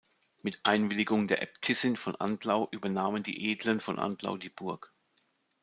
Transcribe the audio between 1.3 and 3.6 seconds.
Äbtissin von Andlau übernahmen die